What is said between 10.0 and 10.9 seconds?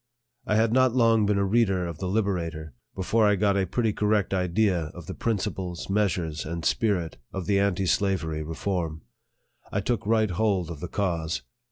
right hold of the